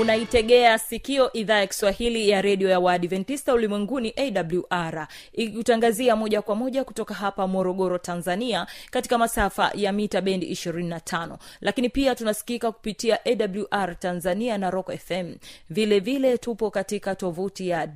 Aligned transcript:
unaitegea 0.00 0.78
sikio 0.78 1.32
idhaa 1.32 1.58
ya 1.58 1.66
kiswahili 1.66 2.28
ya 2.28 2.42
redio 2.42 2.68
ya 2.68 2.80
waadventista 2.80 3.54
ulimwenguni 3.54 4.14
awr 4.16 5.06
ikutangazia 5.32 6.16
moja 6.16 6.42
kwa 6.42 6.54
moja 6.54 6.84
kutoka 6.84 7.14
hapa 7.14 7.46
morogoro 7.46 7.98
tanzania 7.98 8.66
katika 8.90 9.18
masafa 9.18 9.70
ya 9.74 9.92
mita 9.92 10.20
bendi 10.20 10.50
25 10.52 11.36
lakini 11.60 11.88
pia 11.88 12.14
tunasikika 12.14 12.72
kupitia 12.72 13.18
awr 13.24 13.98
tanzania 13.98 14.58
na 14.58 14.70
rock 14.70 14.96
fm 14.98 15.34
vile 15.70 16.00
vile 16.00 16.38
tupo 16.38 16.70
katika 16.70 17.14
tovuti 17.14 17.68
ya 17.68 17.88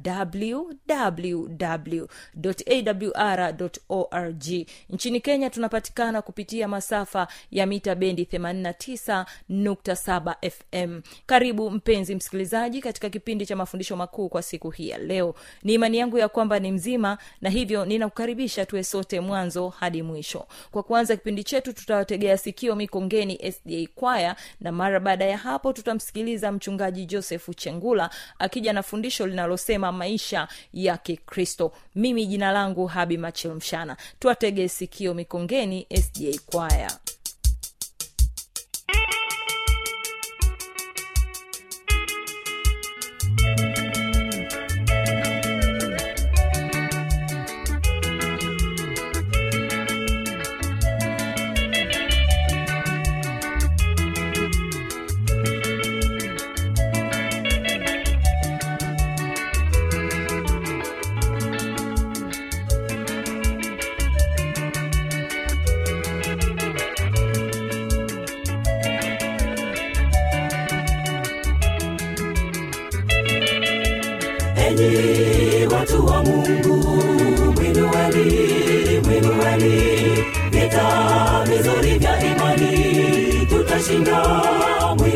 www.awr 2.36 3.55
org. 3.89 4.44
Nchini 4.91 5.20
kenya 5.20 5.50
tunapatikana 5.50 6.22
kupitia 6.22 6.68
masafa 6.68 7.28
ya 7.50 7.66
mita 7.66 7.94
bendi 7.94 8.22
89.7 8.24 10.50
fm 10.50 11.00
karibu 11.27 11.70
mpenzi 11.94 12.14
msikilizaji 12.14 12.80
katika 12.80 13.10
kipindi 13.10 13.46
cha 13.46 13.56
mafundisho 13.56 13.96
makuu 13.96 14.28
kwa 14.28 14.42
siku 14.42 14.70
hii 14.70 14.88
ya 14.88 14.98
leo. 14.98 15.34
Ni 15.62 15.74
imani 15.74 15.98
yangu 15.98 16.18
ya 16.18 16.28
kwamba 16.28 16.58
ni 16.58 16.72
mzima 16.72 17.18
na 17.40 17.50
hivyo 17.50 17.84
ninakukaribisha 17.84 18.66
tuwe 18.66 18.84
sote 18.84 19.20
mwanzo 19.20 19.68
hadi 19.68 20.02
mwisho. 20.02 20.46
Kwa 20.70 20.82
kuanza 20.82 21.16
kipindi 21.16 21.44
chetu 21.44 21.72
tutawategea 21.72 22.38
sikio 22.38 22.76
mikongeni 22.76 23.52
sda 23.52 23.88
kwaya 23.94 24.36
na 24.60 24.72
mara 24.72 25.00
baada 25.00 25.24
ya 25.24 25.38
hapo 25.38 25.72
tutamsikiliza 25.72 26.52
mchungaji 26.52 27.06
josefu 27.06 27.54
chengula 27.54 28.10
akija 28.38 28.72
na 28.72 28.82
fundisho 28.82 29.26
linalosema 29.26 29.92
maisha 29.92 30.48
ya 30.72 30.96
kikristo. 30.96 31.72
Mimi 31.94 32.26
jina 32.26 32.52
langu 32.52 32.86
habi 32.86 33.18
machilmshana 33.18 33.96
tuwategee 34.18 34.68
sikio 34.68 35.14
mikongeni 35.14 35.86
sda 36.02 36.38
kwaya 36.46 36.98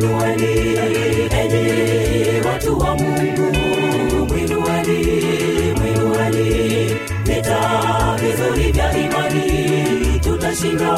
mwinueni 0.00 0.78
enyi 1.40 2.46
watu 2.46 2.78
wa 2.78 2.94
mungu. 2.96 3.52
Mwinueni 4.28 5.20
mwinueni 5.76 6.96
vita 7.24 8.16
vizuri 8.20 8.72
vya 8.72 8.98
imani. 8.98 10.20
Tutashinda 10.20 10.92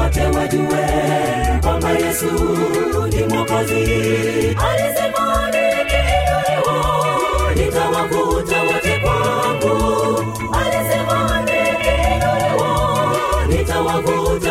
wote 0.00 0.26
wajue 0.26 0.86
kwamba 1.62 1.90
yesu 1.90 2.26
ni 3.12 3.24
mwokozi. 3.24 3.82
Alisema 4.68 5.46
nikiinuliwa 5.46 7.54
nitawavuta 7.54 8.62
wote 8.62 9.00
kwangu 9.02 10.24
alisema 10.52 11.40
nikiinuliwa 11.40 13.46
nitawavuta 13.48 14.49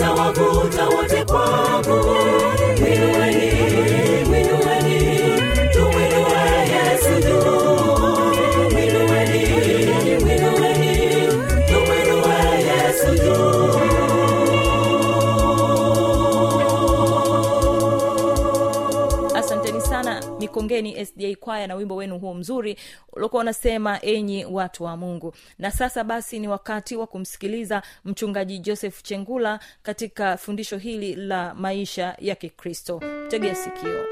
nitawavuta 0.00 0.88
wote 0.88 1.24
kwangu 1.24 2.09
sana 20.68 21.04
sda 21.06 21.34
kwaya 21.40 21.66
na 21.66 21.74
wimbo 21.74 21.96
wenu 21.96 22.18
huo 22.18 22.34
mzuri 22.34 22.76
uliokuwa 23.12 23.42
unasema 23.42 24.02
enyi 24.02 24.44
watu 24.44 24.84
wa 24.84 24.96
mungu. 24.96 25.34
Na 25.58 25.70
sasa 25.70 26.04
basi 26.04 26.38
ni 26.38 26.48
wakati 26.48 26.96
wa 26.96 27.06
kumsikiliza 27.06 27.82
mchungaji 28.04 28.58
joseph 28.58 29.02
chengula 29.02 29.60
katika 29.82 30.36
fundisho 30.36 30.76
hili 30.78 31.14
la 31.14 31.54
maisha 31.54 32.16
ya 32.18 32.34
kikristo. 32.34 33.02
Tegea 33.28 33.54
sikio 33.54 34.04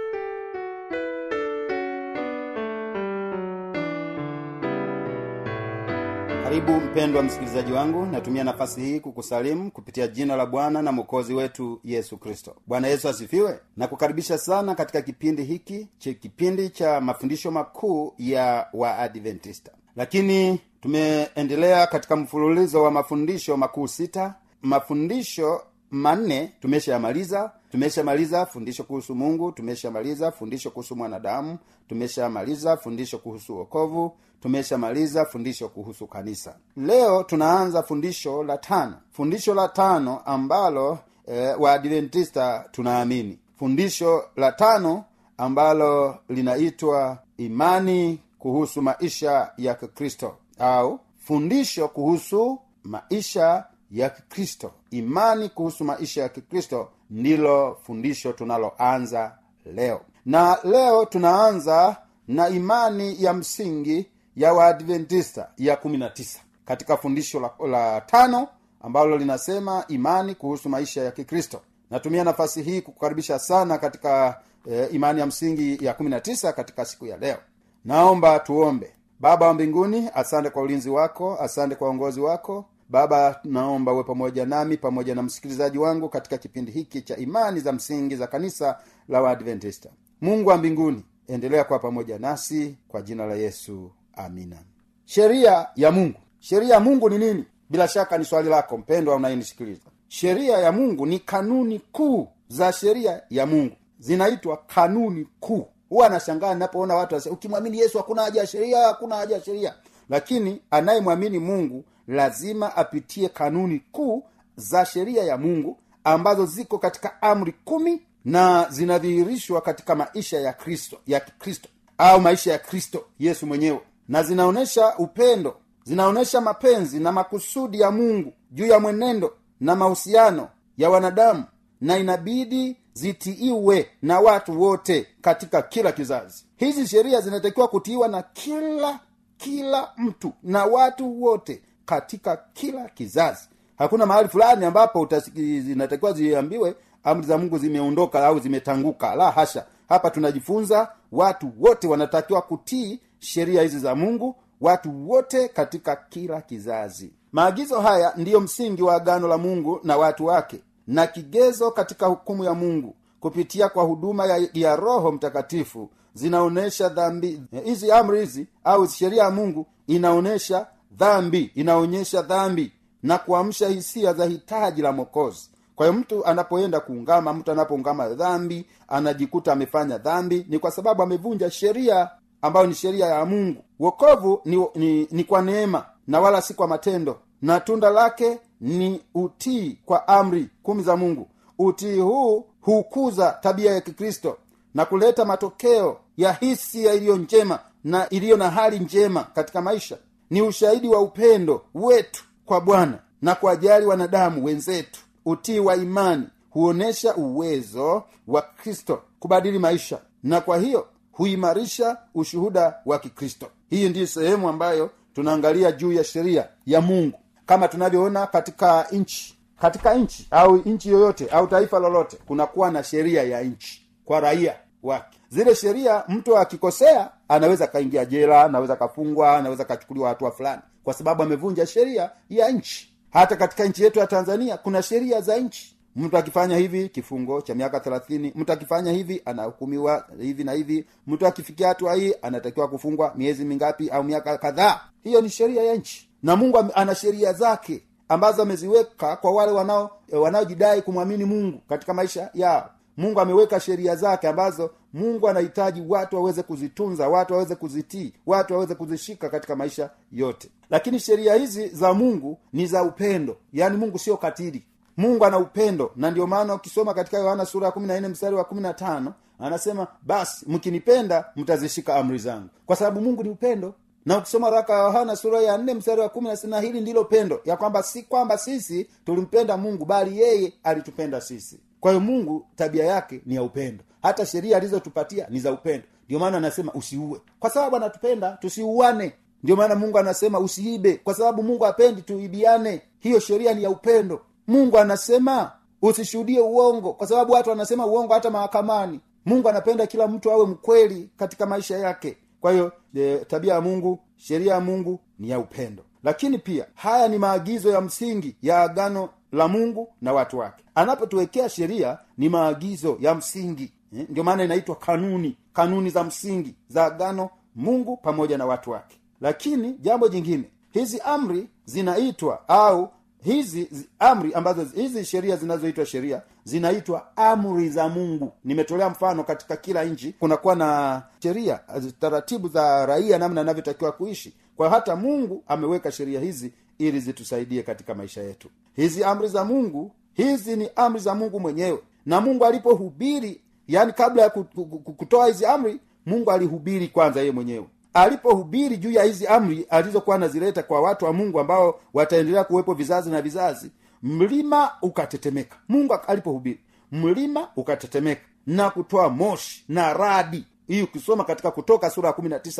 karibu 6.48 6.72
mpendwa 6.72 7.22
msikilizaji 7.22 7.72
wangu. 7.72 8.06
Natumia 8.06 8.44
nafasi 8.44 8.80
hii 8.80 9.00
kukusalimu 9.00 9.70
kupitia 9.70 10.06
jina 10.08 10.36
la 10.36 10.46
bwana 10.46 10.82
na 10.82 10.92
mwokozi 10.92 11.34
wetu 11.34 11.80
yesu 11.84 12.16
kristo. 12.18 12.56
Bwana 12.66 12.88
yesu 12.88 13.08
asifiwe. 13.08 13.60
Na 13.76 13.86
kukaribisha 13.86 14.38
sana 14.38 14.74
katika 14.74 15.02
kipindi 15.02 15.44
hiki 15.44 15.88
cha 15.98 16.14
kipindi 16.14 16.70
cha 16.70 17.00
mafundisho 17.00 17.50
makuu 17.50 18.14
ya 18.18 18.66
waadventista 18.72 19.72
lakini 19.96 20.60
tumeendelea 20.80 21.86
katika 21.86 22.16
mfululizo 22.16 22.82
wa 22.82 22.90
mafundisho 22.90 23.56
makuu 23.56 23.88
sita. 23.88 24.34
Mafundisho 24.62 25.62
manne 25.90 26.52
tumeshayamaliza 26.60 27.50
tumeshamaliza 27.70 28.46
fundisho 28.46 28.84
kuhusu 28.84 29.14
mungu 29.14 29.52
tumeshamaliza 29.52 30.32
fundisho 30.32 30.70
kuhusu 30.70 30.96
mwanadamu 30.96 31.58
tumeshamaliza 31.88 32.76
fundisho 32.76 33.18
kuhusu 33.18 33.56
wokovu 33.58 34.16
tumeshamaliza 34.42 35.24
fundisho 35.24 35.68
kuhusu 35.68 36.06
kanisa. 36.06 36.56
Leo 36.76 37.22
tunaanza 37.22 37.82
fundisho 37.82 38.42
la 38.42 38.58
tano. 38.58 38.94
Fundisho 39.12 39.54
la 39.54 39.68
tano 39.68 40.18
ambalo 40.24 40.98
e, 41.26 41.54
waadventista 41.58 42.68
tunaamini. 42.72 43.38
Fundisho 43.58 44.24
la 44.36 44.52
tano 44.52 45.04
ambalo 45.38 46.18
linaitwa 46.28 47.18
imani 47.36 48.20
kuhusu 48.38 48.82
maisha 48.82 49.52
ya 49.56 49.74
kikristo 49.74 50.36
au 50.58 51.00
fundisho 51.18 51.88
kuhusu 51.88 52.58
maisha 52.84 53.64
ya 53.90 54.10
kikristo. 54.10 54.72
Imani 54.90 55.48
kuhusu 55.48 55.84
maisha 55.84 56.22
ya 56.22 56.28
kikristo 56.28 56.88
ndilo 57.10 57.78
fundisho 57.82 58.32
tunaloanza 58.32 59.38
leo. 59.74 60.00
Na 60.26 60.58
leo 60.64 61.04
tunaanza 61.04 61.96
na 62.28 62.48
imani 62.48 63.22
ya 63.24 63.32
msingi 63.34 64.06
ya 64.36 64.52
waadventista 64.52 65.48
ya 65.56 65.76
kumi 65.76 65.96
na 65.98 66.10
tisa. 66.10 66.38
Katika 66.64 66.96
fundisho 66.96 67.40
la, 67.40 67.50
la 67.68 68.00
tano 68.00 68.48
ambalo 68.80 69.16
linasema 69.16 69.84
imani 69.88 70.34
kuhusu 70.34 70.68
maisha 70.68 71.02
ya 71.04 71.10
kikristo. 71.10 71.60
Natumia 71.90 72.24
nafasi 72.24 72.62
hii 72.62 72.80
kukukaribisha 72.80 73.38
sana 73.38 73.78
katika 73.78 74.40
eh, 74.70 74.88
imani 74.92 75.20
ya 75.20 75.26
msingi 75.26 75.84
ya 75.84 75.94
kumi 75.94 76.10
na 76.10 76.20
tisa 76.20 76.52
katika 76.52 76.84
siku 76.84 77.06
ya 77.06 77.16
leo. 77.16 77.38
Naomba 77.84 78.38
tuombe. 78.38 78.94
Baba 79.20 79.46
wa 79.46 79.54
mbinguni 79.54 80.10
asante 80.14 80.50
kwa 80.50 80.62
ulinzi 80.62 80.90
wako 80.90 81.36
asante 81.40 81.74
kwa 81.74 81.88
uongozi 81.88 82.20
wako 82.20 82.64
baba 82.88 83.40
naomba 83.44 83.92
uwe 83.92 84.04
pamoja 84.04 84.46
nami 84.46 84.76
pamoja 84.76 85.14
na 85.14 85.22
msikilizaji 85.22 85.78
wangu 85.78 86.08
katika 86.08 86.38
kipindi 86.38 86.72
hiki 86.72 87.02
cha 87.02 87.16
imani 87.16 87.60
za 87.60 87.72
msingi 87.72 88.16
za 88.16 88.26
kanisa 88.26 88.78
la 89.08 89.20
waadventista. 89.22 89.88
Mungu 90.20 90.48
wa 90.48 90.56
mbinguni 90.56 91.04
endelea 91.28 91.64
kuwa 91.64 91.78
pamoja 91.78 92.18
nasi 92.18 92.74
kwa 92.88 93.02
jina 93.02 93.26
la 93.26 93.34
yesu. 93.34 93.90
Amina. 94.16 94.56
Sheria 95.04 95.66
ya 95.76 95.90
mungu. 95.90 96.18
Sheria 96.38 96.74
ya 96.74 96.80
mungu 96.80 97.10
ni 97.10 97.18
nini? 97.18 97.44
Bila 97.70 97.88
shaka 97.88 98.18
ni 98.18 98.24
swali 98.24 98.48
lako 98.48 98.78
mpendwa 98.78 99.16
unayenisikiliza. 99.16 99.80
Sheria 100.08 100.58
ya 100.58 100.72
mungu 100.72 101.06
ni 101.06 101.18
kanuni 101.18 101.78
kuu 101.92 102.28
za 102.48 102.72
sheria 102.72 103.22
ya 103.30 103.46
mungu. 103.46 103.76
Zinaitwa 103.98 104.56
kanuni 104.56 105.26
kuu. 105.40 105.66
Huwa 105.88 106.06
anashangaa 106.06 106.54
ninapoona 106.54 106.94
watu 106.94 107.30
ukimwamini 107.32 107.78
yesu 107.78 107.98
hakuna 107.98 108.22
haja 108.22 108.40
ya 108.40 108.46
sheria 108.46 108.78
hakuna 108.78 109.16
haja 109.16 109.34
ya 109.36 109.42
sheria. 109.42 109.74
Lakini 110.08 110.62
anayemwamini 110.70 111.38
mungu 111.38 111.84
lazima 112.08 112.76
apitie 112.76 113.28
kanuni 113.28 113.80
kuu 113.92 114.24
za 114.56 114.84
sheria 114.86 115.22
ya 115.24 115.36
mungu 115.38 115.78
ambazo 116.04 116.46
ziko 116.46 116.78
katika 116.78 117.22
amri 117.22 117.54
kumi 117.64 118.02
na 118.24 118.66
zinadhihirishwa 118.70 119.60
katika 119.60 119.94
maisha 119.94 120.40
ya 120.40 120.52
kristo 120.52 120.96
ya 121.06 121.20
kikristo 121.20 121.68
au 121.98 122.20
maisha 122.20 122.52
ya 122.52 122.58
kristo 122.58 123.04
yesu 123.18 123.46
mwenyewe. 123.46 123.80
Na 124.08 124.22
zinaonyesha 124.22 124.96
upendo 124.98 125.56
zinaonyesha 125.84 126.40
mapenzi 126.40 127.00
na 127.00 127.12
makusudi 127.12 127.80
ya 127.80 127.90
mungu 127.90 128.32
juu 128.50 128.66
ya 128.66 128.80
mwenendo 128.80 129.36
na 129.60 129.76
mahusiano 129.76 130.48
ya 130.78 130.90
wanadamu 130.90 131.44
na 131.80 131.98
inabidi 131.98 132.76
zitiiwe 132.92 133.90
na 134.02 134.20
watu 134.20 134.60
wote 134.62 135.06
katika 135.20 135.62
kila 135.62 135.92
kizazi. 135.92 136.44
Hizi 136.56 136.86
sheria 136.86 137.20
zinatakiwa 137.20 137.68
kutiiwa 137.68 138.08
na 138.08 138.22
kila 138.22 138.98
kila 139.36 139.92
mtu 139.96 140.32
na 140.42 140.64
watu 140.64 141.22
wote 141.22 141.62
katika 141.98 142.38
kila 142.52 142.88
kizazi. 142.88 143.48
Hakuna 143.78 144.06
mahali 144.06 144.28
fulani 144.28 144.64
ambapo 144.64 145.08
zinatakiwa 145.34 146.12
ziambiwe 146.12 146.74
amri 147.04 147.26
za 147.26 147.38
mungu 147.38 147.58
zimeondoka 147.58 148.26
au 148.26 148.38
zimetanguka. 148.38 149.14
La 149.14 149.30
hasha. 149.30 149.64
Hapa 149.88 150.10
tunajifunza 150.10 150.88
watu 151.12 151.52
wote 151.60 151.88
wanatakiwa 151.88 152.42
kutii 152.42 153.00
sheria 153.18 153.62
hizi 153.62 153.78
za 153.78 153.94
mungu 153.94 154.36
watu 154.60 155.10
wote 155.10 155.48
katika 155.48 155.96
kila 155.96 156.40
kizazi. 156.40 157.12
Maagizo 157.32 157.80
haya 157.80 158.12
ndiyo 158.16 158.40
msingi 158.40 158.82
wa 158.82 158.94
agano 158.94 159.28
la 159.28 159.38
mungu 159.38 159.80
na 159.84 159.96
watu 159.96 160.26
wake 160.26 160.60
na 160.86 161.06
kigezo 161.06 161.70
katika 161.70 162.06
hukumu 162.06 162.44
ya 162.44 162.54
mungu 162.54 162.94
kupitia 163.20 163.68
kwa 163.68 163.84
huduma 163.84 164.26
ya, 164.26 164.48
ya 164.54 164.76
roho 164.76 165.12
mtakatifu 165.12 165.90
zinaonyesha 166.14 166.88
dhambi 166.88 167.42
hizi 167.64 167.92
amri 167.92 168.20
hizi 168.20 168.46
au 168.64 168.88
sheria 168.88 169.22
ya 169.22 169.30
mungu 169.30 169.66
inaonyesha 169.86 170.66
dhambi 170.98 171.50
inaonyesha 171.54 172.22
dhambi 172.22 172.72
na 173.02 173.18
kuamsha 173.18 173.68
hisia 173.68 174.12
za 174.12 174.24
hitaji 174.24 174.82
la 174.82 174.92
mokozi 174.92 175.50
kwa 175.76 175.86
hiyo 175.86 175.98
mtu 176.00 176.26
anapoenda 176.26 176.80
kuungama 176.80 177.32
mtu 177.32 177.52
anapoungama 177.52 178.08
dhambi 178.08 178.66
anajikuta 178.88 179.52
amefanya 179.52 179.98
dhambi 179.98 180.46
ni 180.48 180.58
kwa 180.58 180.70
sababu 180.70 181.02
amevunja 181.02 181.50
sheria 181.50 182.10
ambayo 182.42 182.66
ni 182.66 182.74
sheria 182.74 183.06
ya 183.06 183.24
mungu. 183.24 183.64
Wokovu 183.80 184.40
ni, 184.44 184.66
ni, 184.74 185.08
ni 185.10 185.24
kwa 185.24 185.42
neema 185.42 185.84
na 186.06 186.20
wala 186.20 186.42
si 186.42 186.54
kwa 186.54 186.68
matendo 186.68 187.18
na 187.42 187.60
tunda 187.60 187.90
lake 187.90 188.38
ni 188.60 189.00
utii 189.14 189.78
kwa 189.84 190.08
amri 190.08 190.48
kumi 190.62 190.82
za 190.82 190.96
mungu. 190.96 191.28
Utii 191.58 192.00
huu 192.00 192.46
hukuza 192.60 193.38
tabia 193.42 193.72
ya 193.72 193.80
kikristo 193.80 194.36
na 194.74 194.84
kuleta 194.84 195.24
matokeo 195.24 195.98
ya 196.16 196.32
hisia 196.32 196.92
iliyo 196.94 197.16
njema 197.16 197.58
na 197.84 198.08
iliyo 198.08 198.36
na 198.36 198.50
hali 198.50 198.78
njema 198.78 199.22
katika 199.24 199.62
maisha 199.62 199.96
ni 200.30 200.42
ushahidi 200.42 200.88
wa 200.88 201.00
upendo 201.00 201.62
wetu 201.74 202.24
kwa 202.46 202.60
bwana 202.60 202.98
na 203.22 203.34
kuwajali 203.34 203.86
wanadamu 203.86 204.44
wenzetu. 204.44 205.00
Utii 205.24 205.58
wa 205.58 205.76
imani 205.76 206.26
huonyesha 206.50 207.14
uwezo 207.14 208.02
wa 208.26 208.42
kristo 208.42 209.02
kubadili 209.18 209.58
maisha 209.58 209.98
na 210.22 210.40
kwa 210.40 210.58
hiyo 210.58 210.86
huimarisha 211.12 211.96
ushuhuda 212.14 212.74
wa 212.86 212.98
kikristo. 212.98 213.46
Hii 213.70 213.88
ndiyo 213.88 214.06
sehemu 214.06 214.48
ambayo 214.48 214.90
tunaangalia 215.14 215.72
juu 215.72 215.92
ya 215.92 216.04
sheria 216.04 216.48
ya 216.66 216.80
mungu. 216.80 217.18
Kama 217.46 217.68
tunavyoona 217.68 218.26
katika 218.26 218.86
nchi 218.92 219.38
katika 219.60 219.94
nchi 219.94 220.26
au 220.30 220.56
nchi 220.56 220.88
yoyote 220.88 221.28
au 221.28 221.46
taifa 221.46 221.78
lolote 221.78 222.16
kunakuwa 222.26 222.70
na 222.70 222.84
sheria 222.84 223.22
ya 223.22 223.42
nchi 223.42 223.88
kwa 224.04 224.20
raia 224.20 224.56
wake 224.82 225.17
zile 225.28 225.54
sheria 225.54 226.04
mtu 226.08 226.38
akikosea 226.38 227.10
anaweza 227.28 227.64
akaingia 227.64 228.04
jela 228.04 228.44
anaweza 228.44 228.72
akafungwa 228.72 229.36
anaweza 229.36 229.62
akachukuliwa 229.62 230.08
hatua 230.08 230.30
fulani. 230.30 230.62
Kwa 230.84 230.94
sababu 230.94 231.22
amevunja 231.22 231.66
sheria 231.66 232.10
ya 232.30 232.50
nchi. 232.50 232.94
Hata 233.10 233.36
katika 233.36 233.64
nchi 233.64 233.82
yetu 233.84 233.98
ya 233.98 234.06
tanzania 234.06 234.56
kuna 234.56 234.82
sheria 234.82 235.20
za 235.20 235.36
nchi. 235.36 235.74
Mtu 235.96 236.16
akifanya 236.18 236.56
hivi 236.56 236.88
kifungo 236.88 237.40
cha 237.40 237.54
miaka 237.54 237.80
thelathini. 237.80 238.32
Mtu 238.34 238.52
akifanya 238.52 238.92
hivi 238.92 239.22
anahukumiwa 239.24 240.04
hivi 240.20 240.44
na 240.44 240.52
hivi. 240.52 240.86
Mtu 241.06 241.26
akifikia 241.26 241.68
hatua 241.68 241.94
hii 241.94 242.14
anatakiwa 242.22 242.68
kufungwa 242.68 243.12
miezi 243.16 243.44
mingapi 243.44 243.90
au 243.90 244.04
miaka 244.04 244.38
kadhaa. 244.38 244.80
Hiyo 245.04 245.20
ni 245.20 245.28
sheria 245.30 245.62
ya 245.62 245.74
nchi. 245.74 246.10
Na 246.22 246.36
mungu 246.36 246.58
ana 246.74 246.94
sheria 246.94 247.32
zake 247.32 247.82
ambazo 248.08 248.42
ameziweka 248.42 249.16
kwa 249.16 249.30
wale 249.30 249.52
wanao 249.52 249.90
eh, 250.12 250.20
wanaojidai 250.22 250.82
kumwamini 250.82 251.24
mungu 251.24 251.58
katika 251.68 251.94
maisha 251.94 252.30
yao 252.34 252.70
mungu 252.98 253.20
ameweka 253.20 253.60
sheria 253.60 253.96
zake 253.96 254.28
ambazo 254.28 254.70
mungu 254.92 255.28
anahitaji 255.28 255.82
watu 255.88 256.16
waweze 256.16 256.42
kuzitunza 256.42 257.08
watu 257.08 257.32
waweze 257.32 257.54
kuzitii 257.54 258.12
watu 258.26 258.52
waweze 258.54 258.74
kuzishika 258.74 259.28
katika 259.28 259.56
maisha 259.56 259.90
yote. 260.12 260.48
Lakini 260.70 261.00
sheria 261.00 261.34
hizi 261.34 261.68
za 261.68 261.94
mungu 261.94 262.38
ni 262.52 262.66
za 262.66 262.82
upendo. 262.82 263.36
Yaani 263.52 263.76
mungu 263.76 263.98
sio 263.98 264.16
katili. 264.16 264.64
Mungu 264.96 265.24
ana 265.24 265.38
upendo. 265.38 265.90
Na 265.96 266.10
ndio 266.10 266.26
maana 266.26 266.54
ukisoma 266.54 266.94
katika 266.94 267.18
yohana 267.18 267.46
sura 267.46 267.66
ya 267.66 267.72
kumi 267.72 267.86
na 267.86 268.00
nne 268.00 268.08
mstari 268.08 268.36
wa 268.36 268.44
kumi 268.44 268.60
na 268.60 268.74
tano 268.74 269.14
anasema 269.38 269.86
basi 270.02 270.46
mkinipenda 270.48 271.24
mtazishika 271.36 271.94
amri 271.96 272.18
zangu. 272.18 272.48
Kwa 272.66 272.76
sababu 272.76 273.00
mungu 273.00 273.22
ni 273.22 273.28
upendo. 273.30 273.74
Na 274.06 274.18
ukisoma 274.18 274.50
raka 274.50 274.72
ya 274.72 274.82
yohana 274.84 275.16
sura 275.16 275.40
ya 275.40 275.58
nne 275.58 275.74
mstari 275.74 276.00
wa 276.00 276.08
kumi 276.08 276.28
na 276.44 276.60
hili 276.60 276.80
ndilo 276.80 277.04
pendo. 277.04 277.40
Ya 277.44 277.56
kwamba 277.56 277.82
si 277.82 278.02
kwamba 278.02 278.38
sisi 278.38 278.88
tulimpenda 279.06 279.56
mungu 279.56 279.84
bali 279.84 280.18
yeye 280.20 280.52
alitupenda 280.62 281.20
sisi 281.20 281.60
kwa 281.80 281.90
hiyo 281.92 282.00
mungu 282.00 282.46
tabia 282.56 282.84
yake 282.84 283.20
ni 283.26 283.34
ya 283.34 283.42
upendo. 283.42 283.84
Hata 284.02 284.26
sheria 284.26 284.56
alizotupatia 284.56 285.26
ni 285.30 285.40
za 285.40 285.52
upendo. 285.52 285.86
Ndio 286.06 286.18
maana 286.18 286.36
anasema 286.36 286.72
usiue. 286.72 287.20
Kwa 287.40 287.50
sababu 287.50 287.76
anatupenda 287.76 288.32
tusiuane. 288.32 289.12
Ndio 289.42 289.56
maana 289.56 289.74
mungu 289.74 289.98
anasema 289.98 290.38
usiibe. 290.38 290.96
Kwa 290.96 291.14
sababu 291.14 291.42
mungu 291.42 291.66
apendi 291.66 292.02
tuibiane. 292.02 292.82
Hiyo 292.98 293.20
sheria 293.20 293.54
ni 293.54 293.62
ya 293.62 293.70
upendo. 293.70 294.20
Mungu 294.46 294.78
anasema 294.78 295.52
usishuhudie 295.82 296.40
uongo. 296.40 296.92
Kwa 296.92 297.06
sababu 297.06 297.32
watu 297.32 297.50
wanasema 297.50 297.86
uongo 297.86 298.14
hata 298.14 298.30
mahakamani. 298.30 299.00
Mungu 299.26 299.48
anapenda 299.48 299.86
kila 299.86 300.08
mtu 300.08 300.30
awe 300.32 300.46
mkweli 300.46 301.10
katika 301.16 301.46
maisha 301.46 301.78
yake. 301.78 302.16
Kwa 302.40 302.52
hiyo 302.52 302.72
e, 302.94 303.16
tabia 303.16 303.54
ya 303.54 303.60
mungu 303.60 303.98
sheria 304.16 304.54
ya 304.54 304.60
mungu 304.60 305.00
ni 305.18 305.30
ya 305.30 305.38
upendo. 305.38 305.82
Lakini 306.04 306.38
pia 306.38 306.66
haya 306.74 307.08
ni 307.08 307.18
maagizo 307.18 307.70
ya 307.70 307.80
msingi 307.80 308.36
ya 308.42 308.62
agano 308.62 309.08
la 309.32 309.48
mungu 309.48 309.88
na 310.02 310.12
watu 310.12 310.38
wake. 310.38 310.64
Anapotuwekea 310.74 311.48
sheria 311.48 311.98
ni 312.18 312.28
maagizo 312.28 312.96
ya 313.00 313.14
msingi. 313.14 313.72
Eh, 313.98 314.06
ndio 314.08 314.24
maana 314.24 314.44
inaitwa 314.44 314.76
kanuni. 314.76 315.36
Kanuni 315.52 315.90
za 315.90 316.04
msingi 316.04 316.54
za 316.68 316.84
agano 316.84 317.30
mungu 317.56 317.96
pamoja 317.96 318.38
na 318.38 318.46
watu 318.46 318.70
wake. 318.70 318.96
Lakini 319.20 319.72
jambo 319.80 320.08
jingine. 320.08 320.44
Hizi 320.70 321.00
amri 321.00 321.48
zinaitwa 321.64 322.48
au 322.48 322.90
hizi 323.22 323.68
zi- 323.70 323.88
amri 323.98 324.34
ambazo 324.34 324.64
hizi 324.64 325.04
sheria 325.04 325.36
zinazoitwa 325.36 325.86
sheria 325.86 326.22
zinaitwa 326.44 327.16
amri 327.16 327.68
za 327.68 327.88
mungu. 327.88 328.32
Nimetolea 328.44 328.90
mfano 328.90 329.24
katika 329.24 329.56
kila 329.56 329.84
nchi 329.84 330.12
kunakuwa 330.12 330.54
na 330.56 331.02
sheria 331.22 331.60
taratibu 332.00 332.48
za 332.48 332.86
raia 332.86 333.18
namna 333.18 333.40
anavyotakiwa 333.40 333.92
kuishi. 333.92 334.34
Kwa 334.56 334.70
hata 334.70 334.96
mungu 334.96 335.42
ameweka 335.48 335.92
sheria 335.92 336.20
hizi 336.20 336.52
ili 336.78 337.00
zitusaidie 337.00 337.62
katika 337.62 337.94
maisha 337.94 338.22
yetu 338.22 338.48
hizi 338.82 339.04
amri 339.04 339.28
za 339.28 339.44
mungu 339.44 339.92
hizi 340.12 340.56
ni 340.56 340.68
amri 340.76 341.00
za 341.00 341.14
mungu 341.14 341.40
mwenyewe. 341.40 341.78
Na 342.06 342.20
mungu 342.20 342.44
alipohubiri 342.44 343.40
yani 343.68 343.92
kabla 343.92 344.22
ya 344.22 344.30
ku- 344.30 344.44
ku- 344.44 344.64
ku- 344.66 344.92
kutoa 344.92 345.26
hizi 345.26 345.46
amri 345.46 345.80
mungu 346.06 346.30
alihubiri 346.30 346.88
kwanza 346.88 347.20
yeye 347.20 347.32
mwenyewe. 347.32 347.66
Alipohubiri 347.94 348.76
juu 348.76 348.90
ya 348.90 349.02
hizi 349.04 349.26
amri 349.26 349.66
alizokuwa 349.70 350.16
anazileta 350.16 350.62
kwa 350.62 350.80
watu 350.80 351.04
wa 351.04 351.12
mungu 351.12 351.40
ambao 351.40 351.80
wataendelea 351.94 352.44
kuwepo 352.44 352.74
vizazi 352.74 353.10
na 353.10 353.22
vizazi 353.22 353.70
mlima 354.02 354.70
ukatetemeka. 354.82 355.56
Mungu 355.68 355.94
alipohubiri 356.06 356.60
mlima 356.92 357.48
ukatetemeka 357.56 358.20
na 358.46 358.70
kutoa 358.70 359.08
moshi 359.08 359.64
na 359.68 359.92
radi. 359.94 360.44
Hii 360.66 360.82
ukisoma 360.82 361.24
katika 361.24 361.50
kutoka 361.50 361.90
sura 361.90 362.08
ya 362.08 362.12